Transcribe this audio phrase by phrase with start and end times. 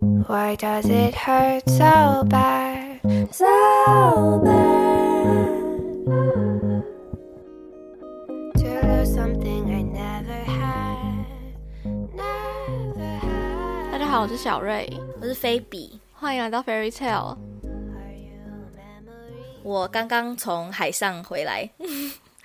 [0.00, 3.00] Why does it hurt so bad?
[3.32, 6.04] So bad.
[8.54, 11.26] To lose something I never had.
[12.14, 13.90] Never had.
[13.90, 14.88] 大家好，我是小瑞，
[15.20, 17.36] 我是菲比，欢迎来到 Fairy Tale。
[19.64, 21.68] 我刚刚从海上回来，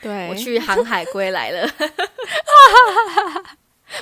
[0.02, 1.70] 对我去航海归来了，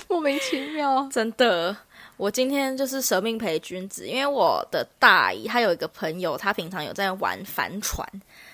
[0.07, 1.09] 莫名其妙。
[1.11, 1.75] 真的。
[2.21, 8.07] 我今天就是舍命陪君子，因为我的大姨她有一个朋友，她平常有在玩帆船，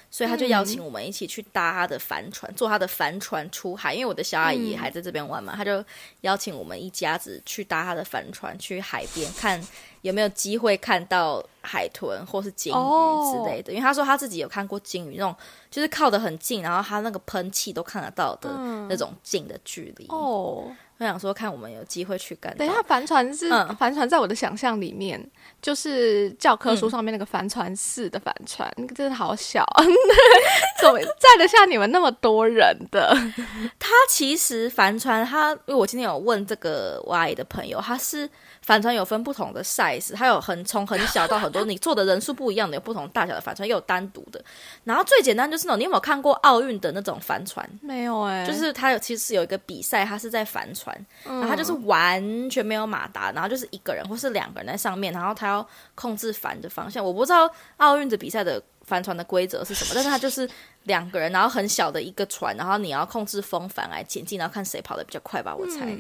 [0.10, 3.94] 所以她就邀请我们一起去搭她的帆船，坐她的帆船出海。
[3.94, 5.84] 因为我的小阿姨还在这边玩嘛，她就
[6.22, 9.62] 邀请我们一家子去搭她的帆船去海边看
[10.02, 13.74] 有没有机会看到海豚或是鲸鱼之类的。
[13.74, 15.36] 因为她说她自己有看过鲸鱼那种，
[15.70, 18.50] 就是靠得很近，然后他那个喷气都看得到的
[18.88, 20.06] 那种近的距离。
[20.08, 22.56] 哦，我想说看我们有机会去干。
[22.58, 25.24] 等一下，帆船是、嗯帆船，在我的想象里面
[25.62, 29.64] 就是教科书上面那个帆船式的帆船，那个真的好小，
[30.82, 33.16] 怎么载得下你们那么多人的？
[33.78, 38.28] 它其实帆船，它因为我今天有问这个我阿姨的朋友，它是
[38.62, 44.44] 帆船有分不同的 size，它有很从很小到很多，你坐的人数不一样的，有不同大小的帆船，也有单独的。
[44.84, 47.68] 然后最简单就是那种，你有没有看过奥运的那种帆船？
[47.82, 50.87] 没有哎、就是它有其实是有一个比赛，它是在帆船，
[51.24, 57.04] 然后他就是完全没有马达，然后就是一个人或是两个人在上面，然后他要控制帆的方向。
[57.04, 60.50] 我不知道奥运的比赛的帆船的规则是什么，但是它就是
[60.84, 65.96] 两个人，然后很小的一个船，然后你要控制风帆来前进，然后看谁跑得比较快吧，我猜。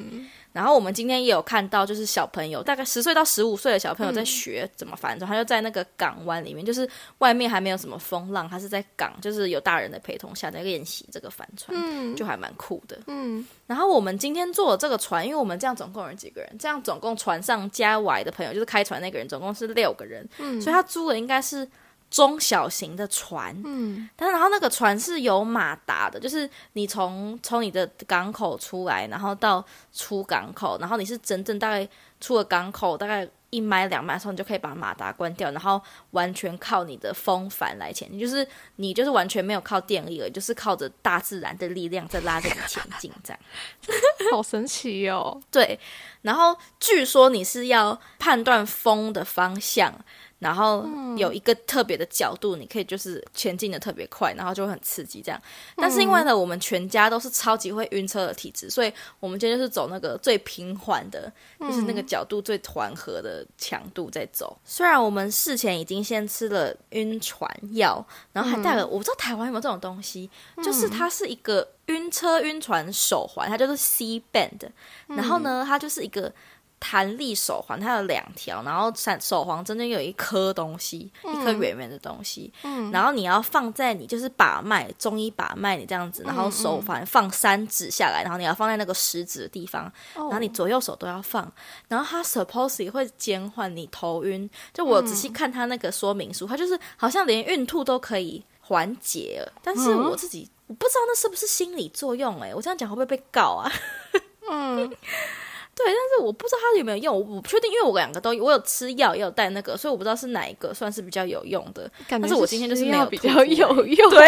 [0.53, 12.97] 然后我们今天也有看到，就是小朋友大概十岁到十五岁的小朋友在学怎么帆船，他就在那个港湾里面，就是外面还没有什么风浪，他是在港，就是有大人的陪同下在练习这个帆船，嗯就还蛮酷的。
[13.05, 16.55] 嗯，然后我们今天坐的这个船，因为我们这样总共有几个人？
[16.57, 20.27] 这样总共船上加我的朋友，就是开船那个人，总共是六个人，
[20.59, 21.67] 所以他租的应该是
[22.09, 29.63] 中小型的船，嗯，但然后那个船是有马达的，就是你从从你的港口出来，然后到
[29.93, 31.87] 出港口，然后你是真正大概
[32.19, 33.27] 出了港口大概。
[33.49, 35.81] 一迈两迈的时候，你就可以把马达关掉，然后
[36.11, 43.39] 完全靠你的风帆来前进，就是你就是完全没有靠电力了，就是靠着大自然的力量在拉着你前进，这样。
[44.33, 45.41] 好神奇哦。
[45.49, 45.79] 对，
[46.21, 49.93] 然后据说你是要判断风的方向，
[50.39, 50.85] 然后
[51.15, 55.41] 有一个特别的角度，你可以就是前进的特别快，然后就会很刺激这样。
[55.75, 64.55] 但是因为呢，我们全家都是超级会晕车的体质，所以我们今天就是走那个最平缓的，就是那个角度最缓和的强度在走。
[64.63, 70.29] 虽然我们事前已经先吃了晕船药，然后还带了，我不知道台湾有没有这种东西，
[70.63, 74.69] 就是它是一个晕车晕船手环，它就是 C band，
[75.07, 76.33] 然后呢，它就是一个。
[76.79, 82.53] 弹力手环，它有两条，然后手手环中间有一颗东西，一颗圆圆的东西，
[82.91, 91.51] 然后你要放在你就是把脉，中医把脉你这样子，然后手环放三指下来，然后你要放在那个食指的地方，然后你左右手都要放，
[91.87, 94.47] 然后它 supposedly 会减缓你头晕。
[94.71, 103.71] 就我仔细看它那个说明书，它就是好像连孕吐都可以缓解了，但是我自己我不知道那是不是心理作用、欸，我这样讲会不会被告啊？
[104.49, 104.75] 嗯，
[105.73, 111.89] 对，但是我不知道它有没有用，我我不确定，因为我两个都有，我有吃药，也有带那个，所以我不知道是哪一个算是比较有用的。
[112.09, 112.27] 感觉。
[112.27, 113.85] 但是我今天就是没有比较有。
[113.85, 114.09] 用。
[114.09, 114.27] 对，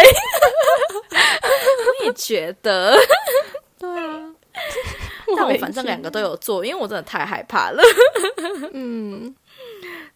[2.00, 2.96] 我也觉得，
[3.78, 4.34] 对啊，
[5.36, 7.82] 但我反正两个都有做，因为我真的太害怕了。
[8.72, 9.34] 嗯，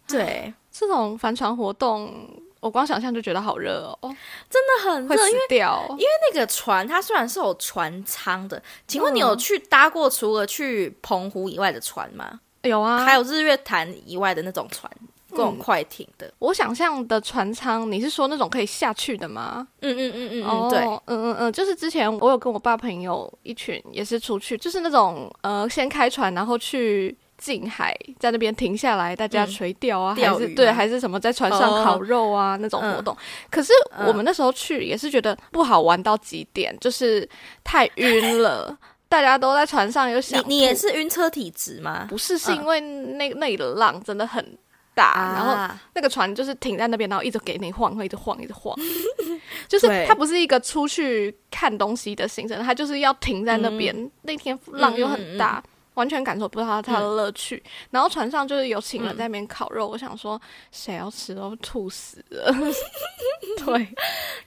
[0.08, 2.28] 对，这种帆船活动，
[2.64, 4.16] 我光想象就觉得好热哦，
[4.48, 5.58] 真的很热，因为。
[5.90, 12.40] 因为那个船它虽然是有船舱的，请问你嗯有去搭过除了去澎湖以外的船吗？
[12.62, 14.90] 有啊，还有日月潭以外的那种船，
[15.28, 16.32] 这种快艇的？
[16.38, 19.68] 我想象的船舱，你是说那种可以下去的吗？
[19.82, 20.80] 嗯嗯嗯嗯，对。
[20.80, 33.16] 嗯嗯嗯，就是之前我有跟我爸朋友一群也是出去，就是那种呃，先开船，然后去近海，在那边停下来，大家嗯垂钓啊，还是对，还是什么在船上哦烤肉啊、那种活动。
[33.50, 33.72] 可是
[34.06, 37.28] 我们那时候去也是觉得不好玩到极点，就是
[37.62, 38.76] 太晕了，
[39.08, 42.06] 大家都在船上有想你你也是晕车体质吗？
[42.08, 42.38] 不是？
[42.38, 44.56] 是嗯因为那那里的浪真的很
[44.94, 48.76] 大，然后啊那个船就是停在那边，然后一直给你晃，会一直晃，一直晃。
[49.66, 54.10] 就是它不是一个出去看东西的行程，它就是要停在那边。
[54.22, 55.62] 那天浪又很大，
[55.94, 57.62] 完全感受不到它的乐趣。
[57.90, 62.52] 然后船上就是有请人在那边烤肉，我想说谁要吃都吐死了。
[63.64, 63.88] 对，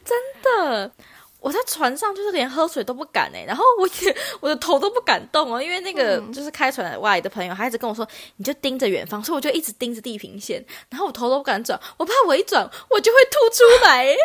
[0.03, 0.91] 真的，
[1.39, 8.07] 我在船上就是连喝水都不敢哎、然后我也我的头都不敢动哦，因为那个嗯就是开船外的朋友，他一直跟我说，
[8.38, 14.06] 你就盯着远方，所以我就一直盯着地平线，然后我头都不敢转，我怕我一转我就会吐出来。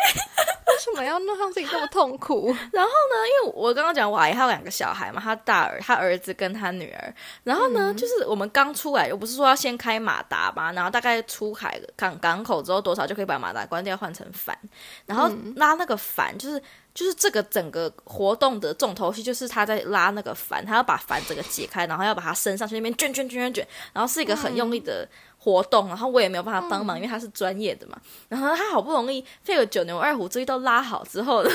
[0.73, 2.47] 为什么要弄让自己这么痛苦？
[2.73, 14.57] 然后呢，因为我刚刚讲我阿姨还有两个小孩嘛，他大儿他儿子跟他女儿，然后呢，就是我们刚出来，我不是说要先开马达嘛，然后大概出海港港口之后多少就可以把马达关掉换成帆，
[15.05, 16.63] 然后拉那个帆就是。
[16.95, 25.09] 就是这个整个活动的重头戏，就是他在拉那个帆，他要把帆整个解开，然后要把它升上去那边卷卷卷卷卷，然后是一个很用力的
[25.39, 27.99] 活动，然后我也没有办法帮忙，因为他是专业的嘛。
[28.29, 31.51] 然后他好不容易费了九牛二虎之力都拉好之后呢，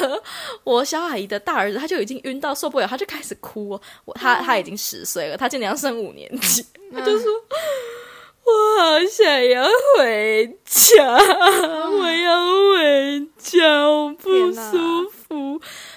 [0.63, 3.81] 我小阿姨的大儿子他就已经晕到受不了，他就开始哭、哦。
[4.06, 7.31] 我他他已经十岁了，他今年要升五年级，他就说。
[8.48, 9.68] 我好想要
[9.98, 15.16] 回家，我要回家，我不舒服。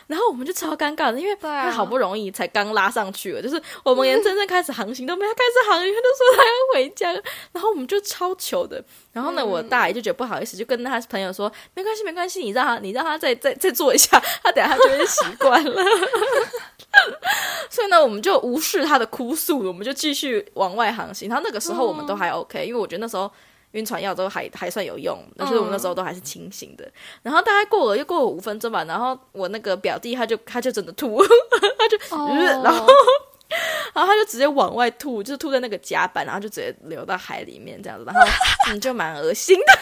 [0.06, 7.12] 然后我们就超尴尬的，因为他好不容易才刚拉上去了，就是我们连真正开始航行都没有开始航行，他就说他要回家，
[7.52, 8.82] 然后我们就超糗的。
[9.12, 15.84] 然后呢，我大姨就觉得不好意思，就跟他朋友说没关系没关系，你让他你让他再再再坐一下，他等下他就会习惯了。
[17.70, 21.28] 所以呢，我们就无视他的哭诉，我们就继续往外航行。
[21.28, 23.30] 然后那个时候我们都还 OK，、因为我觉得那时候
[23.72, 26.90] 晕船药都还还算有用，但是我们那时候都还是清醒的。
[27.22, 31.22] 然后大概过了又过了五分钟吧，然后我那个表弟他就他就真的吐，
[31.78, 32.28] 他就、哦
[32.62, 32.86] 然后
[33.92, 38.20] 然后他就直接往外吐，就是吐在那个甲板，然后就直接流到海里面这样子，然后
[38.70, 39.72] 嗯就蛮恶心的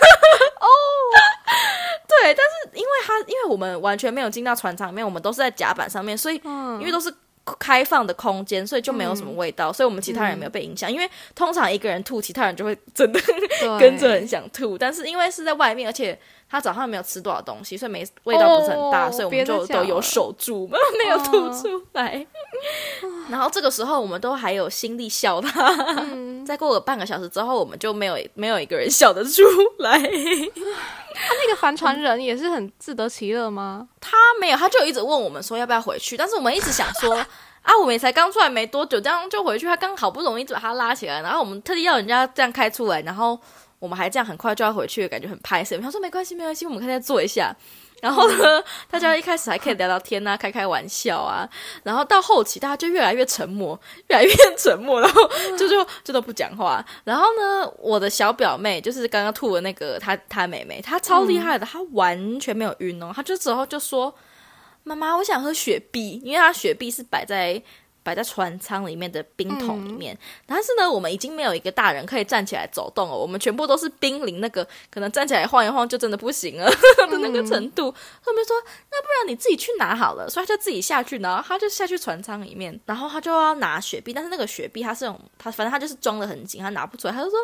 [0.61, 0.67] 哦。
[2.09, 7.13] 对，但是因为他因为我们完全没有进到船舱里面，我们都是在甲板上面，所以嗯因为都是
[7.59, 10.91] 开放的空间，所以就没有什么味道，所以我们其他人也没有被影响。
[10.91, 13.21] 因为通常一个人吐，其他人就会真的
[13.79, 16.19] 跟着很想吐，但是因为是在外面，而且
[16.51, 22.27] 他早上没有吃多少东西，所以没味道不是很大，哦所以我们就都有守住，没有吐出来。
[23.31, 25.69] 然后这个时候我们都还有心力笑他，
[26.13, 29.43] 嗯 再过了半个小时之后，我们就没有没有一个人笑得出
[29.79, 29.99] 来。
[31.27, 33.89] 他那个帆船人也是很自得其乐吗？
[34.01, 37.15] 他没有，他就一直问我们说要不要回去，但是我们一直想说
[37.63, 39.67] 啊，我们也才刚出来没多久，这样就回去。
[39.67, 43.39] 他刚好不容易把他拉起来，然后我们特地要人家这样开出来，然后
[43.79, 45.77] 我们还这样很快就要回去，感觉很拍摄。
[45.79, 47.55] 他说没关系，没关系，我们可以再坐一下。
[48.01, 51.49] 然后呢，大家一开始还可以聊聊天啊，开开玩笑啊，
[51.83, 53.79] 然后到后期大家就越来越沉默，
[54.09, 56.85] 越来越沉默，然后就就就都不讲话。
[57.05, 64.15] 然后呢，我的小表妹就是刚刚吐的那个，她她妹妹，她超厉害的，她完全没有晕哦，她就之后就说
[64.85, 67.63] ：“妈妈，我想喝雪碧，因为她雪碧是摆在。”
[68.09, 70.17] 摆在船舱里面的冰桶里面，
[70.47, 76.71] 但是呢，我们已经没有一个大人可以站起来走动了，我们全部都是濒临那个可能站起来晃一晃就真的不行了
[77.11, 77.95] 的那个程度。
[78.25, 78.57] 他们就说
[78.91, 87.39] ：“那不然你自己去拿好了。”所以他就自己下去，然后他就下去船舱里面，然后他就要拿雪碧，但是那个雪碧他是用他反正他就是装的很紧，他拿不出来，他就说：“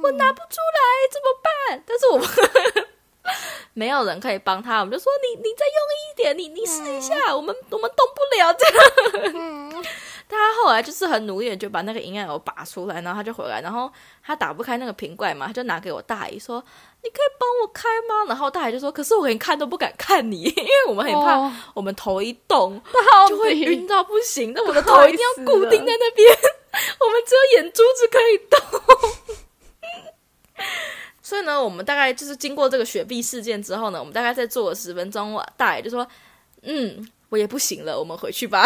[0.00, 0.80] 我拿不出来，
[1.10, 2.86] 怎么办？”但是我们
[3.74, 9.84] 没有人可以帮他，我们就说：“你你再用力一点，你你试一下，我们我们动不了这样。”嗯，
[10.28, 13.90] 他后来就是很努力的就把那个营养油拔出来，然后他就回来，然后
[14.24, 16.62] 他打不开那个瓶盖嘛，他就拿给我大姨说
[17.02, 26.34] ：“你可以帮我开吗？”然后大姨就说：“可是我连看都不敢看你， 因为我们很怕哦我们头一动到就会晕到不行，那我的头一定要固定在那边，
[27.00, 29.10] 我们只有眼珠子可以动。”
[31.26, 36.06] 所以呢，我们大概就是经过这个雪碧事件之后呢，我们大概再坐了十分钟，大爷就说
[36.62, 38.64] ：“嗯，我也不行了，我们回去吧。”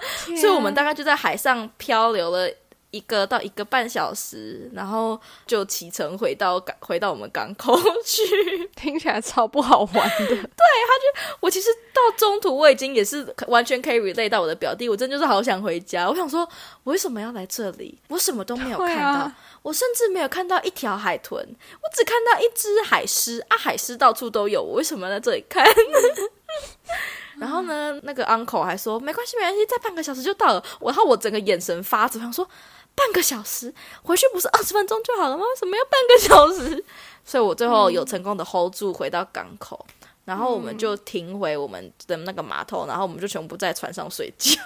[0.40, 2.48] 所以我们大概就在海上漂流了
[2.92, 8.65] 一个到一个半小时，然后就启程回到港，回到我们港口去。
[8.76, 10.26] 听起来超不好玩的。
[10.28, 16.08] 对，他就我其实到中途我已经也是完全可以 relate 到我的表弟，我真的就是好想回家。
[16.08, 16.40] 我想说，
[16.84, 17.98] 我为什么要来这里？
[18.08, 25.66] 我什么都没有看到，啊我甚至没有看到一条海豚，我只看到一只海狮啊，海狮到处都有，我为什么要在这里看？
[27.38, 30.62] 然后呢，那个 uncle 还说没关系，没关系，再半个小时就到了。
[30.78, 32.48] 我然后我整个眼神发直，我想说
[32.94, 35.44] 半个小时回去不是二十分钟就好了吗？
[35.44, 36.84] 为什么要半个小时？
[37.26, 39.84] 所以我最后有成功的 hold 住回到港口，
[40.24, 44.58] 然后我们就停回我们的那个码头，然后我们就全部在船上睡觉。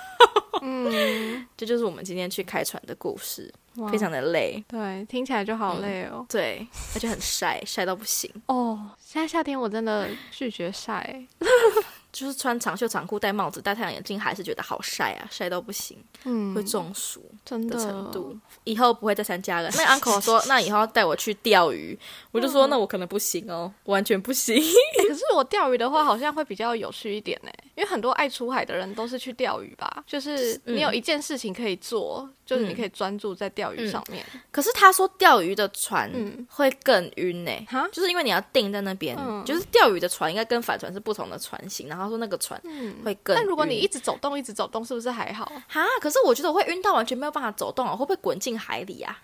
[0.63, 3.51] 嗯， 这就是我们今天去开船的故事，
[3.91, 6.27] 非常的累，对，听起来就好累哦。
[6.29, 8.31] 对，而且很晒，晒到不行。
[8.47, 11.25] 哦，现在夏天我真的拒绝晒。
[12.13, 18.37] 就是穿长袖长裤、戴帽子、戴太阳眼镜，还是觉得好晒啊，晒到不行，嗯，会中暑真的的程度。
[18.65, 19.71] 以后不会再参加了。
[19.77, 21.99] 那 uncle 说，那以后要带我去钓鱼，
[22.33, 24.55] 我就说，那我可能不行哦，完全不行。
[24.57, 24.63] 欸
[25.09, 27.51] 可是我钓鱼的话，好像会比较有趣一点呢。
[27.77, 34.27] 因为很多爱出海的人都是去钓鱼吧，就是嗯你有一件事情可以做，就是你可以专注在钓鱼上面。
[34.51, 42.61] 可是他说钓鱼的船嗯会更晕呢、哈就是因为你要定在那边，嗯就是钓鱼的船应该跟帆船是不同的船型，然后他说那个船
[43.05, 43.41] 会更晕。
[43.41, 45.45] 但如果你一直走动，一直走动，是不是还好？
[45.69, 49.17] 哈，可是我觉得我会晕到完全没有办法走动啊，会不会滚进海里啊？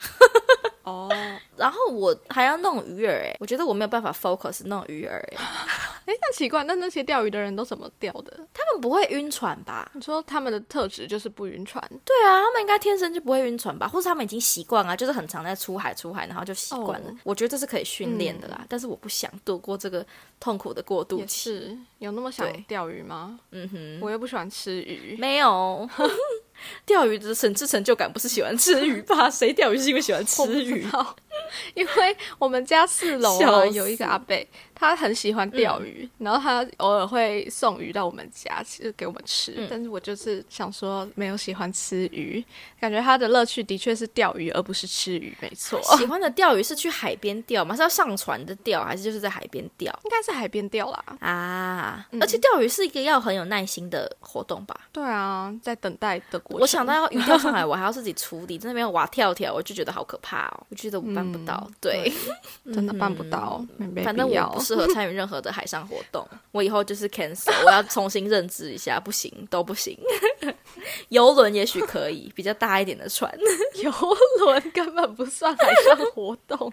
[0.82, 1.11] 哦，
[1.56, 5.37] 然后我还要弄鱼饵，哎，我觉得我没有办法 focus 弄鱼饵，哎，
[6.06, 8.32] 哎，那奇怪，那那些钓鱼的人都怎么钓的？
[8.54, 9.90] 他们不会晕船吧？
[9.94, 13.88] 你说他们的特质就是不晕船，对啊，他们应该天生就不会晕船吧？
[13.88, 17.11] 或者他们已经习惯啊，就是很常在出海出海，然后就习惯了。
[17.11, 20.04] 哦我觉得这是可以训练的啦，但是我不想度过这个
[20.38, 21.50] 痛苦的过渡期。
[21.50, 23.40] 是有那么想钓鱼吗？
[23.50, 25.16] 嗯哼，我又不喜欢吃鱼。
[25.18, 25.88] 没有。
[26.87, 29.29] 钓鱼的神之成就感不是喜欢吃鱼吧？
[29.31, 30.87] 谁钓鱼是因为喜欢吃鱼
[31.75, 34.35] 因为我们家四楼啊 有一个阿伯，
[34.78, 39.54] 他很喜欢钓鱼，然后他偶尔会送鱼到我们家，其实给我们吃。
[39.56, 42.45] 嗯但是我就是想说，没有喜欢吃鱼，
[42.78, 45.80] 感觉他的乐趣的确是钓鱼，而不是吃鱼，没错。
[45.97, 47.75] 喜欢的钓鱼是去海边钓吗？
[47.75, 51.04] 是要上船的钓，还是就是在海边钓应该是海边钓啦。
[51.21, 52.06] 啊？
[52.12, 54.78] 嗯而且钓鱼是一个要很有耐心的活动吧？
[54.92, 56.61] 对啊，在等待的过程。
[56.61, 60.66] 我想到要鱼钓上来，我还要自己处理，在那边蛙跳跳，我就觉得好可怕哦。
[60.68, 62.12] 我觉得我办不到，对，
[62.75, 69.96] 真的办不到，没没反正必要适合参与任何的海上活动，我以后就是 cancel，我要重新认知一下，不行，都不行。
[71.08, 73.32] 游轮也许可以，比较大一点的船。
[73.82, 73.92] 游
[74.40, 76.73] 轮根本不算海上活动。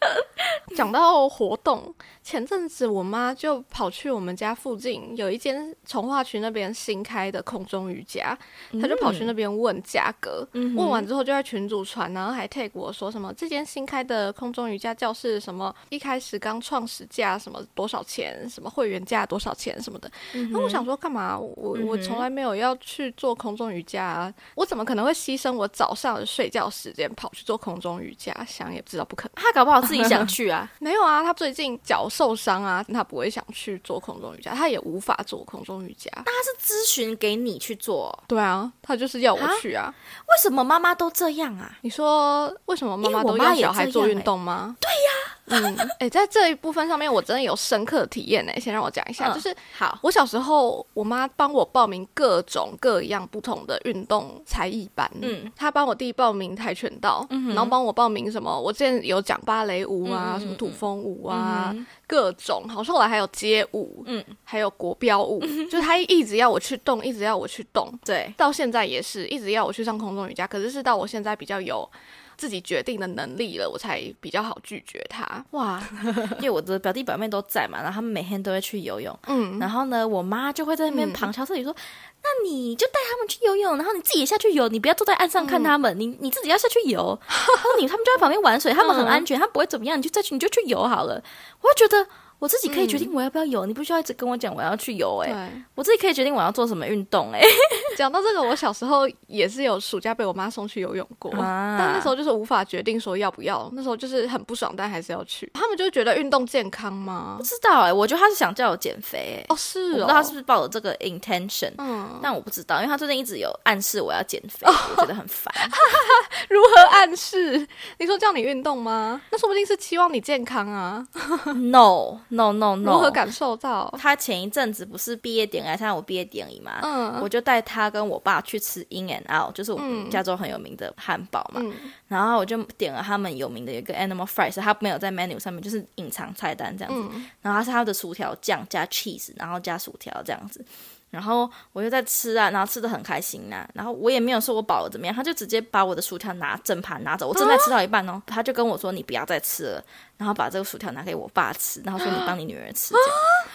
[0.76, 8.36] 讲到活动，前阵子我妈就跑去我们家附近有一间从化区那边新开的空中瑜伽，
[8.80, 20.10] 她就跑去那边问价格，问完之后就在群组传，然后还 tag 我说什么这间新开的空中瑜伽教室什么一开始刚创始价什么多少钱，什么会员价多少钱什么的。
[20.32, 21.38] 然后我想说干嘛？
[21.38, 28.34] 我我从来没有要去做空中瑜伽、啊，我怎么可能会牺牲我早上的睡觉时间跑去做空中瑜伽？
[28.46, 29.32] 想也知道不可能。
[29.36, 36.10] 他搞不好自己想去啊， 没有啊，他最近脚受伤啊，他不会想去做空中瑜伽，他也无法做空中瑜伽。
[36.16, 39.92] 那他是咨询给你去做，对啊，他就是要我去啊。
[40.28, 41.70] 为什么妈妈都这样啊？
[41.82, 44.76] 你说为什么妈妈都要小孩做运动吗？
[44.80, 48.52] 对呀、嗯，哎、在这一部分上面，我真的有深刻的体验呢。
[48.60, 55.10] 先让我讲一下，嗯就是好，我小时候，我妈帮我报名各种各样不同的运动才艺班。
[55.22, 62.64] 嗯，她帮我弟报名跆拳道，然后帮我报名什么，我之前有讲芭蕾舞啊，嗯嗯嗯什么土风舞啊，嗯各种。
[62.68, 67.92] 好像后来还有街舞，嗯，还有国标舞，就是她一直要我去动，一直要我去动。
[68.04, 71.88] 对，到现在也是一直要我去上空中瑜伽，可是是到我现在比较有
[72.36, 75.44] 自己决定的能力了，我才比较好拒绝他。
[75.52, 75.82] 哇，
[76.38, 81.74] 因为我的表弟表妹都在嘛，然后他们每天都会去游泳，嗯，然后呢，我妈就会在那边嗯旁敲侧击说
[82.22, 87.18] ：“那你就带他们去游泳，然后你自己也下去游，你不要坐在岸上看他们，你你自己要下去游。
[87.28, 91.22] 然后你他们就在旁边玩水，他们很安全，他们不会怎么样，你就再去你就去游好了。”
[91.62, 92.06] 我就觉得
[92.38, 95.62] 我自己可以决定我要不要游，你不需要一直跟我讲我要去游、欸，哎，对。
[95.74, 97.42] 我自己可以决定我要做什么运动、欸，
[97.96, 105.50] 讲到这个，我小时候也是有暑假被我妈送去游泳过，啊但那时候就是无法决定说要不要，那时候就是很不爽，但还是要去。
[105.54, 107.42] 他们就觉得运动健康吗不？
[107.44, 114.66] 知道哎、我觉得他是想叫我减肥、欸，哦，是哦，我不知道他是不是抱着这个 intention，、嗯，但我不知道，因为他最近一直有暗示我要减肥，
[114.96, 115.52] 我觉得很烦。
[116.50, 117.66] 如何暗示？
[117.98, 119.20] 你说叫你运动吗？
[119.30, 121.06] 那说不定是期望你健康啊。
[121.54, 123.92] No no no no，如何感受到？
[123.98, 131.60] 他前一阵子不是毕业典礼来参加我毕业典礼嘛，嗯我就带他跟我爸去吃 In and Out，就是我嗯们加州很有名的汉堡嘛。
[131.62, 131.72] 嗯
[132.08, 137.08] 然后我就点了他们有名的有一个 Animal Fries，他没有在 menu 上面，就是隐藏菜单这样子。
[137.12, 140.64] 嗯然后它是它的薯条酱加 cheese，然后加薯条这样子。
[141.10, 149.84] 然后我就在吃啊，然后吃的很开心啊、然后我也没有说我饱了怎么样，他就直接把我的薯条拿整盘拿走，我正在吃到一半哦，他就跟我说你不要再吃了，
[150.18, 153.10] 然后把这个薯条拿给我爸吃，然后说你帮你女儿吃这样。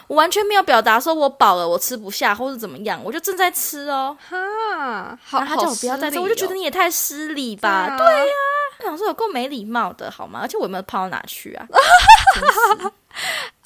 [0.08, 4.17] 我完全没有表达说我饱了，我吃不下或者怎么样，我就正在吃哦。
[4.29, 7.98] 哈，好，然后他叫我不要再吃，我就觉得你你也太失礼吧。
[7.98, 8.25] 对啊，
[8.79, 10.39] 我想说有够没礼貌的好吗？
[10.41, 11.67] 而且我有没有胖到哪去啊？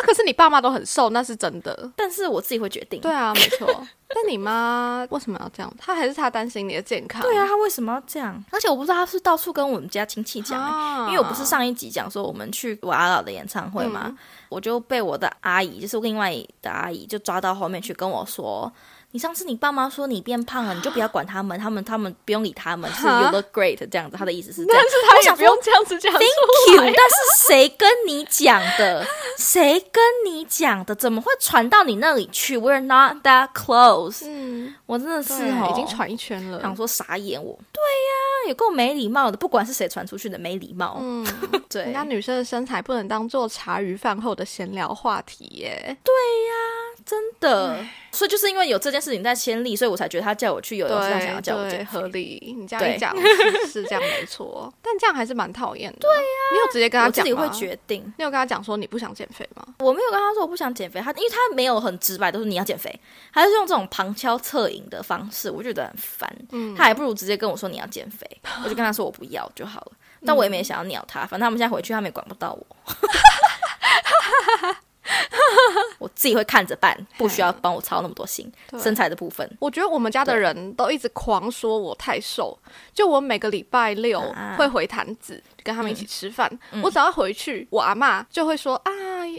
[0.05, 1.91] 可是你爸妈都很瘦，那是真的。
[1.95, 3.01] 但是我自己会决定。
[3.01, 3.67] 对啊，没错。
[4.07, 5.73] 但你妈为什么要这样？
[5.77, 7.21] 她还是她担心你的健康。
[7.21, 8.41] 对啊，她为什么要这样？
[8.51, 14.17] 而且我不知道她是到处跟我们家亲戚讲、欸啊因为我不是上一集讲说我们去我阿老的演唱会嘛，嗯
[14.49, 18.71] 我就被我的阿姨，就是另外的阿姨，就抓到后面去跟我说。
[19.11, 24.17] 你上次你爸妈说你变胖了，你就不要管他们，他们他们不用理他们，就是 you look great 这样子。
[24.17, 29.05] 他的意思是这样，但是他也不用这样子讲出 Thank you，但是谁跟你讲的？
[29.37, 30.93] 谁跟你讲的？
[30.95, 34.23] 怎么会传到你那里去？We're not that close。
[34.25, 36.61] 嗯，我真的是，哦已经传一圈了。
[36.61, 37.57] 想说傻眼我。
[37.71, 40.97] 对呀、也够没礼貌的，不管是谁传出去的，没礼貌。
[40.99, 41.25] 嗯，
[41.69, 45.97] 对人，家女生的身材不能当做茶余饭后的闲聊话题耶。
[47.05, 47.77] 真的。
[48.11, 52.55] 所以就是因为有这件事情在先例，所以我才觉得他叫我去游泳，是他想要叫我减合理。
[52.57, 55.97] 你这样讲是是这样没错，但这样还是蛮讨厌的。
[55.99, 58.01] 对呀，你有直接跟他讲自己会决定。
[58.17, 59.65] 你有跟他讲说你不想减肥吗？
[59.79, 62.97] 我没有跟他说我不想减肥，他因为他没有很直白，都是你要减肥，
[63.33, 66.33] 他就是用这种旁敲侧影的方式，我觉得很烦。
[66.51, 68.25] 嗯他还不如直接跟我说你要减肥，
[68.63, 69.91] 我就跟他说我不要就好了。
[70.25, 72.65] 但我也没想要鸟他，反正他们现在回去，他们也管不到我。
[75.99, 78.51] 我自己会看着办，不需要帮我操那么多心。
[78.79, 82.57] 身材的部分，我觉得我们家的人都一直狂说我太瘦，
[82.93, 84.55] 就我每个礼拜六啊。
[84.57, 86.47] 会回坛子跟他们一起吃饭，
[86.83, 88.91] 我只要回去，我阿嬷就会说啊，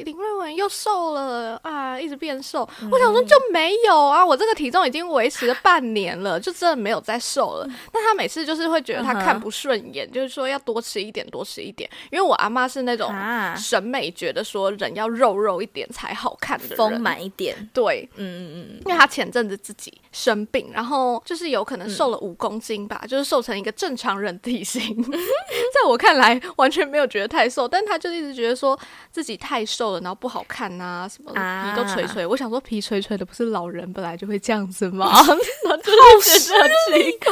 [0.04, 2.68] 林瑞文又瘦了啊，一直变瘦。
[2.90, 7.68] 我想说就没有啊，我这个体重已经维持了半年了，就真的没有再瘦了。
[7.92, 11.88] 但他每次就是会觉得他看不顺眼，就是说要多吃一点，多吃一点。
[12.10, 13.54] 因为我阿妈是那种啊。
[13.54, 17.54] 审美觉得说人要肉肉一点才好看的人，丰满一点。
[17.72, 24.80] 对，嗯嗯嗯，因为他前阵子自己生病，然后就是有可能瘦了五公斤吧，就是瘦成一个正常人体型。
[25.04, 28.78] 在我看来，完全没有觉得太瘦，但他就一直觉得说
[29.12, 32.24] 自己太瘦了，然后不好看呐、什么皮都垂垂。
[32.24, 35.12] 我想说，皮垂垂的不是老人本来就会这样子吗？
[35.14, 35.36] 然后
[35.82, 35.92] 就
[36.22, 36.70] 是觉得很
[37.02, 37.30] 奇怪。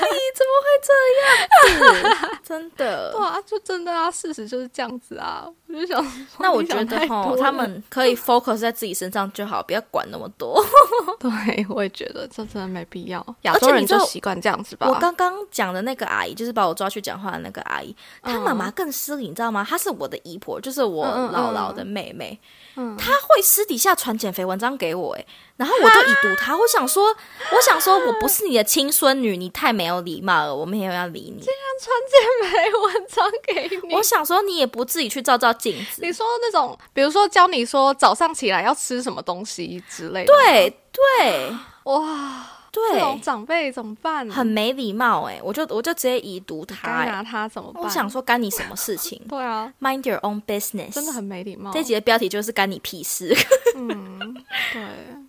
[0.00, 0.90] 你怎么会这
[2.00, 2.38] 样子？
[2.42, 3.12] 真的。
[3.12, 5.46] 对啊，就真的啊，事实就是这样子啊。
[5.68, 10.64] 我就想，那我你觉得哈，他们可以 focus 在自己身上就好，不要管那么多。
[11.30, 13.24] 对我也觉得这真的没必要。
[13.42, 14.88] 亚洲人你就习惯这样子吧。
[14.88, 19.66] 我刚刚讲的那个阿姨，就是把我抓去讲话的那个阿姨，她妈妈更失礼，你知道吗？
[19.68, 22.38] 她是我的姨婆，就是我姥姥的妹妹。
[22.76, 26.56] 嗯她会私底下传减肥文章给我，哎，然后我就已读他。
[26.56, 27.04] 我想说，
[27.52, 31.42] 我想说，我不是你的亲孙女，你太没有礼貌了，我没有要理你。
[31.42, 36.02] 竟然传减肥文章给你，我想说，你也不自己去照照镜子。
[36.02, 44.28] 你说那种，比如说教你说早上起来要吃什么东西之类的，，对对哇，这种对，长辈怎么办？
[44.28, 46.88] 很没礼貌哎，我就我就直接已读她。
[46.88, 47.82] 哎该拿他怎么办？
[47.82, 50.92] 我想，说，干你什么事情 对啊，？Mind your own business。
[50.92, 51.70] 真的很没礼貌。
[51.72, 53.34] 这集的标题就是干你屁事。
[53.76, 54.34] 嗯
[54.72, 54.82] 对，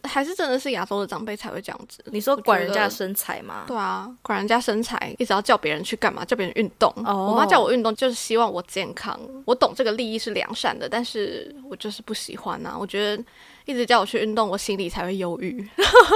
[0.08, 2.00] 还是真的是亚洲的长辈才会这样子。
[2.06, 3.66] 你说管人家的身材吗？
[3.68, 6.24] 对啊，管人家身材，一直要叫别人去干嘛？
[6.26, 6.92] 叫别人运动。
[7.06, 9.20] 哦我妈叫我运动，就是希望我健康。
[9.46, 12.76] 我懂这个利益是良善的，但是我就是不喜欢啊。
[12.80, 13.24] 我觉得
[13.66, 15.68] 一直叫我去运动，我心里才会忧郁，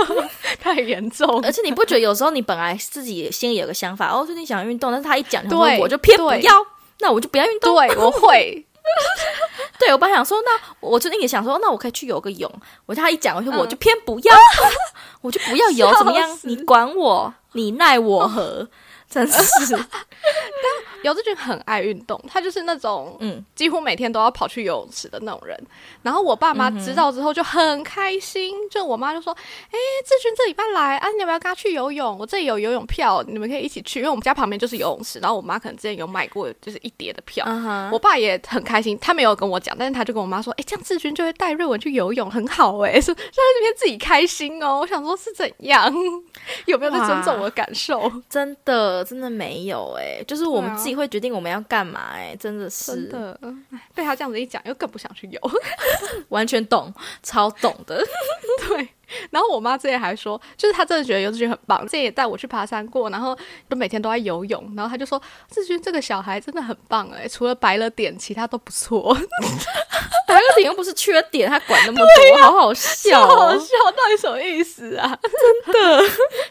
[0.59, 1.41] 太严重。
[1.43, 6.53] 而且你不觉得有时候你本来自己心里有个想法，哦，最近想运动，但是他一讲，你想对我就偏不要，
[6.99, 7.75] 那我就不要运动。
[7.75, 8.65] 对，我会。
[9.81, 12.51] 对我本来想说，那我最近也想说，那我可以去游个泳。
[12.85, 14.35] 我他一讲，我说我就偏不要，
[15.21, 18.67] 我就不要游， 怎么样你管我，你奈我何？
[19.09, 19.75] 真是，
[21.03, 25.57] 姚志军很爱运动，他就是那种嗯，几乎每天都要跑去游泳池的那种人。
[26.01, 32.17] 然后我爸妈知道之后就很开心，就我妈就说：“哎、志军这礼拜来啊，你要不要跟他去游泳？
[32.19, 33.99] 我这里有游泳票，你们可以一起去。
[33.99, 37.45] 因为我们家旁边就是游泳池，然后我妈可能之前有买过就是一叠的票。
[37.47, 45.93] 嗯我爸也很开心，他没有跟我讲，但是他就跟我妈说：“哎、这样志军就会带瑞文去游泳，很好哎、 是就在这边自己开心哦。”我想说是怎样，
[46.65, 48.11] 有没有在尊重我的感受？
[48.29, 53.39] 真的真的没有哎、就是我们自己会决定我们要干嘛哎、真的是真的，
[53.71, 55.39] 哎被他这样子一讲，又更不想去游。
[56.29, 58.03] 完全懂，超懂的。
[58.67, 58.87] 对，
[59.29, 63.37] 然后我妈之前还说，就是她真的觉得游志军很棒，之前也带我去爬山过，然后
[63.69, 69.15] 就每天都在游泳，然后她就说志军这个小孩真的很棒哎，除了白了点，其他都不错，
[70.31, 73.27] 白个点又不是缺点，他管那么多，好好笑、哦。
[73.27, 75.07] 好好笑，到底什么意思啊？
[75.21, 75.99] 真的，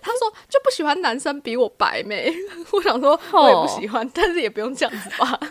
[0.03, 2.33] 他说就不喜欢男生比我白妹，
[2.73, 5.41] 我想说我也不喜欢，但是也不用这样子吧。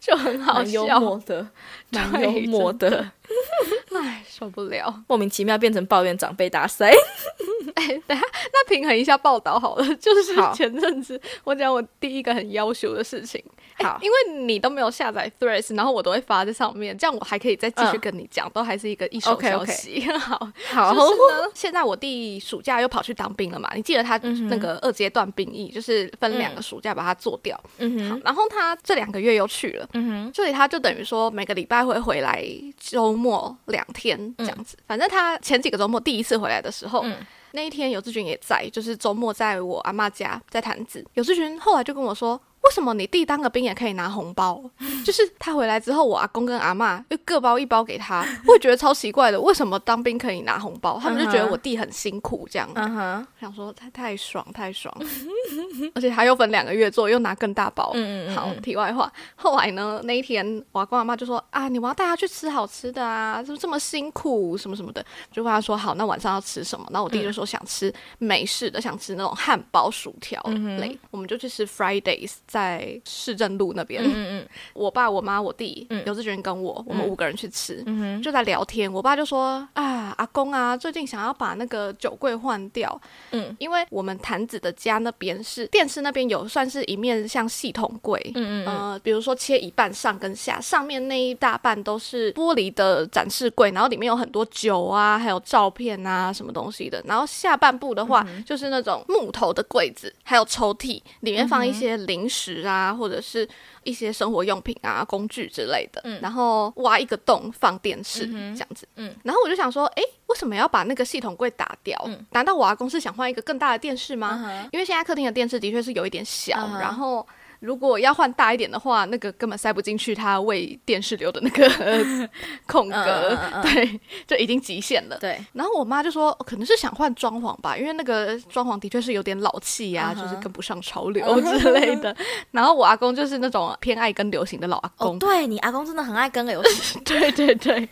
[0.00, 1.46] 就很好笑，默的，
[1.90, 3.10] 蛮对幽默的，
[3.94, 5.02] 哎，受不了。
[5.08, 6.92] 莫名其妙变成抱怨长辈大赛。
[7.74, 9.84] 哎，等下，那平衡一下报道好了。
[9.96, 13.42] 就是前阵子我讲我第一个很要求的事情，
[13.76, 20.00] 哎好因为你都没有下载 Threads，然后我都会发在上面，这样我还可以再继续嗯跟你讲，都还是一个一手消息。
[20.12, 24.16] 好，好就是呢，现在我弟暑假又跑去当兵了嘛，你记得他
[24.48, 27.58] 那个二阶段兵役，就是分两个暑假把它做掉。
[27.78, 29.88] 嗯哼，然后他这两个月又去了。
[29.92, 32.44] 嗯哼，所以他就等于说每个礼拜会回来
[32.78, 34.76] 周末两天这样子。
[34.86, 37.16] 反正他前几个周末第一次回来的时候，嗯
[37.52, 41.04] 那一天有志军也在，就是周末在我阿妈家在坛子。
[41.14, 44.62] 有志军后来就跟我说：“为什么你弟当个兵也可以拿红包？
[45.04, 50.98] 就是他回来之后，我阿公跟阿嬷又各包一包给他， 我也觉得超奇怪的，为什么当兵可以拿红包？
[51.02, 52.68] 他们就觉得我弟很辛苦这样。
[52.74, 54.94] 嗯哼，想说太太爽太爽，
[55.94, 57.90] 而且还有分两个月做，又拿更大包。
[57.94, 66.86] 嗯嗯嗯好，题外话，后来呢，那一天我阿公阿妈就说啊，你们要带他去吃好吃的啊，怎么这么辛苦什么什么的，就问他说好，那晚上要吃什么？
[66.90, 70.40] 然后我弟就说想吃美式的，想吃那种汉堡、薯条
[70.78, 74.02] 类，我们就去吃 Fridays，在市政路那边。
[74.02, 76.04] 嗯嗯我爸、我妈、我弟、嗯。
[76.04, 78.92] 刘志军跟我，我们五个人去吃，嗯，就在聊天。
[78.92, 83.54] 我爸就说啊，阿公啊，最近想要把那个酒柜换掉，嗯。
[83.60, 88.66] 因为我们坛子的家那边是电视那边有算是一面像系统柜，嗯嗯嗯。
[88.66, 97.00] 呃，比如说切一半上跟下，上面那一大半都是玻璃的展示柜，然后里面有很多酒啊，还有照片啊，什么东西的。
[97.04, 103.48] 然后下半部的话，就是那种木头的柜子，还有抽屉，里面放一些零食啊，或者是
[103.84, 106.02] 一些生活用品啊、工具之类的。
[106.20, 108.86] 然后挖一个洞放电视、这样子。
[108.96, 111.98] 嗯然后我就想说，诶，为什么要把那个系统柜打掉？
[112.30, 114.42] 难道我阿公是想换一个更大的电视吗？
[114.44, 117.26] 嗯因为现在客厅的电视的确是有一点小，嗯然后
[117.60, 121.68] 如果要换大一点的话，那个根本塞不进去它为电视留的那个
[122.66, 125.18] 空格，嗯嗯嗯嗯对，就已经极限了。
[125.18, 132.14] 对，然后我妈就说，哦可能是想换装潢吧，因为那个装潢的确是有点老气呀、就是跟不上潮流之类的。
[132.50, 137.88] 然后我阿公就是那种偏爱跟流行的老阿哦，公，对你阿公真的很爱跟个游戏，对对对。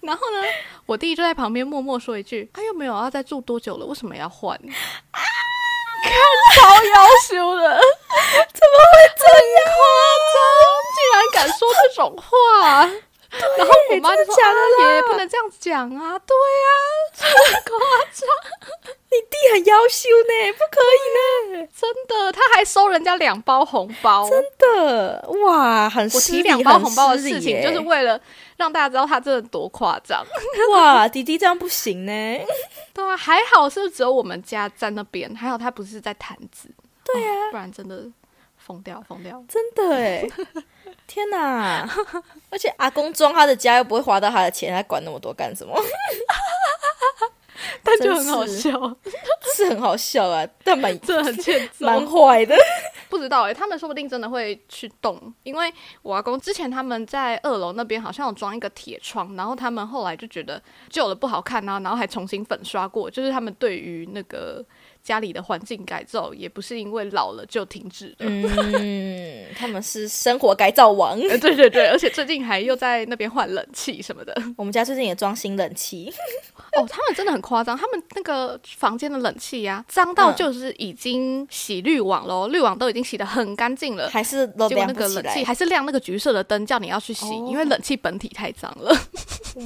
[0.00, 0.48] 然后呢，
[0.86, 4.58] 我弟就在旁边默默说一句：“他又没有要再住多久了，为什么要换？”
[6.04, 6.12] 看
[6.54, 7.62] 超要羞的，
[8.52, 9.80] 怎么会这样夸
[10.34, 10.36] 张？
[10.94, 12.88] 竟然敢说这种话！
[13.58, 16.70] 然后我妈就说：“真的也不能这样讲啊，对啊，
[17.16, 17.26] 超
[17.64, 17.78] 夸
[18.12, 18.28] 张，
[19.10, 24.30] 你弟很要羞呢，不可以呢，真的，他还收人家两包红包。
[24.30, 28.20] 真的哇，很我提两包很红包的事情，就是为了
[28.56, 30.24] 让大家知道他真的多夸张。
[30.70, 32.12] 哇，弟弟这样不行呢，
[32.94, 36.70] 对啊，还好是只有我们家在那边，还好他不是在坛子。
[37.04, 38.04] 对啊，不然真的
[38.56, 39.44] 疯掉疯掉。
[39.48, 40.26] 真的哎，
[41.06, 41.86] 天哪！
[42.50, 45.74] 而且阿公装他的家又不会花到他的钱，还管那么多干什么？
[47.82, 48.96] 但就很好笑，
[49.54, 51.86] 是很好笑啊，但蛮真的很欠揍。
[51.86, 52.56] 蛮坏的。
[53.14, 55.72] 不知道哎、他们说不定真的会去动，因为
[56.02, 64.64] 我阿公之前他们在二楼那边好像有装一个铁窗，然后他们后来就觉得旧了不好看啊，然后还重新粉刷过，就是他们对于那个
[65.04, 68.16] 家里的环境改造也不是因为老了就停止了。
[68.20, 71.20] 嗯，他们是生活改造王。
[71.28, 74.34] 呃 对对对，而且最近还又在那边换冷气什么的。
[74.56, 76.10] 我们家最近也装新冷气，
[76.74, 84.08] 哦，他们真的很夸张，他们那个房间的冷气呀、脏到嗯就是已经洗滤网了哦，滤网都已经洗得很干净了。
[84.08, 85.44] 还是亮那个冷气。
[85.44, 88.96] 还是亮那个橘色的灯，叫你要去洗，哦因为冷气本体太脏了。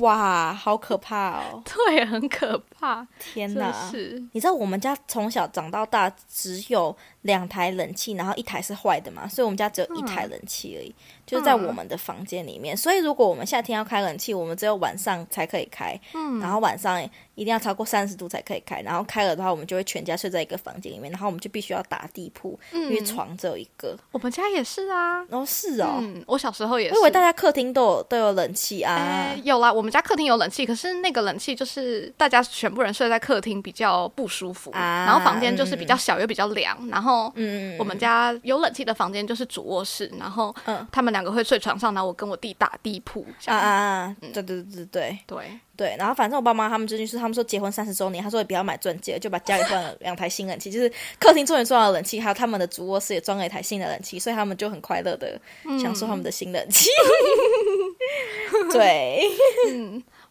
[0.00, 1.62] 哇，好可怕哦！
[1.66, 3.72] 对，很可怕，天哪！
[3.90, 4.22] 是。
[4.32, 10.94] 你知道我们家从小长到大只有两台冷气，然后一台是坏的嘛，所以我们家只有一台冷气而已，
[11.26, 12.76] 就是在我们的房间里面。
[12.76, 17.02] 所以如果我们夏天要开冷气，我们只有晚上才可以开，嗯然后晚上
[17.38, 18.80] 一定要超过三十度才可以开。
[18.82, 23.96] 然后开了的话，我们就会全家睡在一个房间里面，然后我们就必须要打地铺，因为嗯床只有一个。
[24.10, 25.24] 我们家也是啊。
[25.30, 26.94] 哦，是哦，嗯，我小时候也是。
[26.94, 28.94] 我以为大家客厅都有都有冷气啊。
[28.96, 43.24] 哎，有啦，我们家客厅有冷气，可是那个冷气就是大家全部人睡在客厅比较不舒服，啊然后房间就是比较小又比较凉，然后嗯，我们家有冷气的房间就是主卧室，然后嗯他们两个会睡床上，然后我跟我弟打地铺。
[43.46, 44.16] 啊啊啊！
[44.20, 55.40] 对对对对对对，然后反正我爸妈他们最近是他们说结婚三十周年，他说也不要买钻戒，就把家里换了两台新冷气，就是客厅终于装了冷气，还有他们的主卧室也装了一台新的冷气，所以他们就很快乐的
[55.80, 56.90] 享受他们的新冷气。
[58.72, 59.22] 对，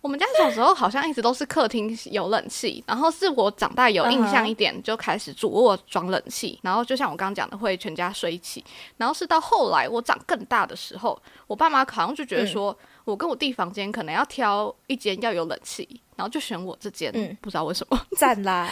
[0.02, 8.62] 我们家小时候好像一直都是客厅有冷气，然后是我长大有印象一点就开始主卧装冷气，然后就像我刚刚讲的会全家睡一起，
[8.98, 12.78] 然后是到后来我长更大的时候，我爸妈好像就觉得说、
[13.08, 17.98] 我跟我弟房间可能要挑一间要有冷气，然后就选我这间，嗯不知道为什么。
[18.20, 18.70] 赞啦！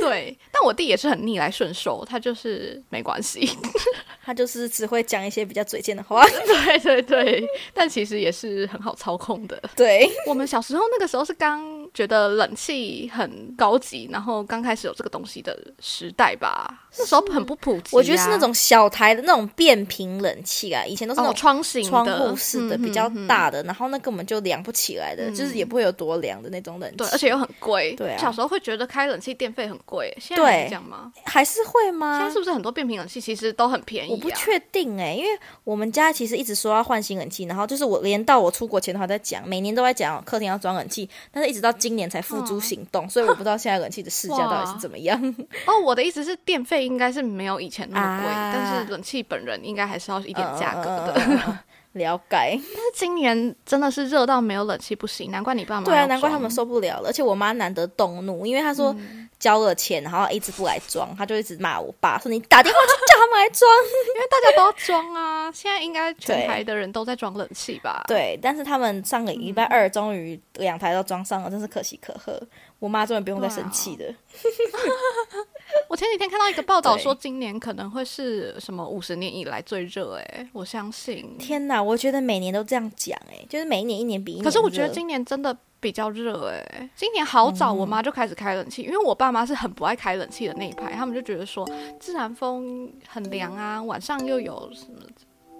[0.00, 3.48] 对，但我弟也是很逆来顺受，他就是没关系。
[4.24, 6.24] 他就是只会讲一些比较嘴贱的话。
[6.26, 7.44] 对对对，
[7.74, 9.60] 但其实也是很好操控的。
[9.74, 17.90] 对，我们小时候那个时候是刚觉得冷气很高级，然后刚开始有这个东西的时代吧，那时候很不普及、啊。
[17.92, 26.96] 我觉得是那种小台的那种变频冷气啊，以前都是那哦种窗型窗户式的，嗯比较大的，然后那根本就凉不起来的，就是也不会有多凉的那种冷气。
[26.96, 27.94] 对，而且又很贵。
[27.94, 31.12] 对啊小时候会觉得开冷气电费很贵，现在这样吗？
[31.24, 32.18] 还是会吗？
[32.18, 34.12] 现在是不是很多变频冷气其实都很便宜、啊？
[34.12, 35.28] 我不确定哎、因为
[35.62, 45.20] 我们家其实一直说要换新冷气，然后就是我连到我出国前都还在讲，每年都在讲客厅要装冷气，但是一直到今年才付诸行动， 所以我不知道现在冷气的市价到底是怎么样。
[45.68, 51.58] 哦，我的意思是电费应该是没有以前那么贵，啊但是冷气本人应该还是要一点价格的。
[51.92, 57.08] 了解，但是今年真的是热到没有冷气不行，难怪你爸妈对啊，难怪他们受不了了。
[57.08, 58.96] 而且我妈难得动怒，因为她说
[59.44, 63.70] 交了钱，然后一直不来装，他就一直骂我爸说：“你打电话去叫他们来装。
[64.14, 72.40] 因为大家都要装啊，现在应该全台的人都在装冷气吧？” 对，但是他们上个礼拜二终于两台都装上了，真是可喜可贺。
[72.78, 74.14] 我妈终于不用再生气了。
[75.88, 81.36] 我前几天看到一个报道说，今年可能会是什么五十年以来最热，哎，我相信。
[81.38, 84.44] 天哪，我觉得每年都这样讲，哎，就是每一年一年比一年。
[84.44, 91.68] 可是我觉得今年真的比较热哎、今年好早，我妈就开始开冷气，因为我爸妈是很不爱开冷气的那一派，他们就觉得说
[92.00, 95.00] 自然风很凉啊，晚上又有什么。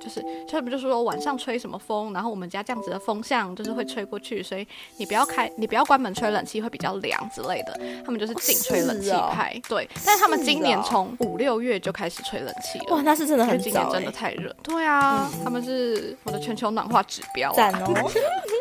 [0.05, 4.67] 就是，就不就是说晚上吹什么风，然后我们家这样子的风向就是会吹过去，所以
[4.99, 7.81] 你不要开，你不要关门吹冷气会比较凉之类的。
[8.05, 9.89] 他们就是净吹冷气派对。
[10.05, 14.55] 但是他们今年从五六月就开始吹冷气了，哇，那是真的很早，今年真的哎，太热。
[14.63, 17.55] 对啊，他们是我的全球暖化指标、啊。
[17.57, 17.87] 赞哦！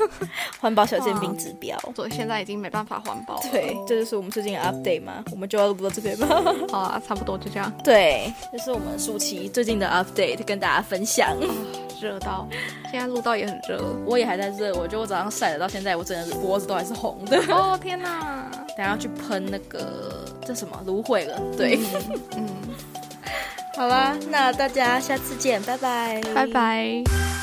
[0.60, 1.78] 环保小尖兵指标。
[1.94, 3.42] 所以现在已经没办法环保了。
[3.50, 6.26] 对，这就是我们最近的 update 嘛，我们就要录到这边吧。
[6.70, 7.72] 好啊，差不多就这样。
[7.84, 11.36] 对，这是我们暑期最近的 update，跟大家分享。
[12.00, 12.48] 热到
[12.90, 13.80] 现在录到也很热。
[14.04, 17.38] 我也还在热，我觉得我早上晒了到现在，我整个脖子都还是红的。
[17.48, 18.50] 哦天哪！
[18.76, 21.38] 等下要去喷那个叫什么芦荟了。
[21.56, 21.78] 对，
[22.36, 22.48] 嗯，
[23.76, 26.46] 好啦，那大家下次见，拜拜，拜。
[26.46, 27.41] 拜。